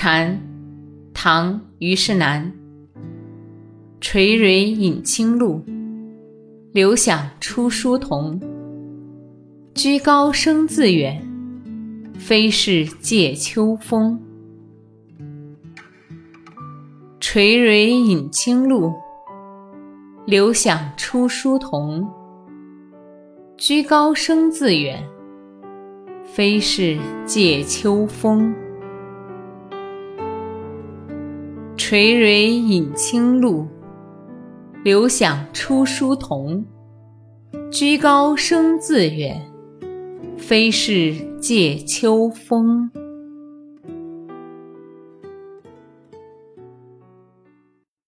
[0.00, 0.40] 蝉，
[1.12, 2.52] 唐·虞世南。
[4.00, 5.60] 垂蕊饮清露，
[6.72, 8.40] 流响出疏桐。
[9.74, 11.20] 居高声自远，
[12.14, 14.22] 非是藉秋风。
[17.18, 18.94] 垂蕊饮清露，
[20.26, 22.08] 流响出疏桐。
[23.56, 25.02] 居高声自远，
[26.22, 26.96] 非是
[27.26, 28.54] 藉秋风。
[31.78, 33.64] 垂蕊饮清露，
[34.82, 36.62] 流响出疏桐。
[37.70, 39.40] 居高声自远，
[40.36, 42.90] 非是藉秋风。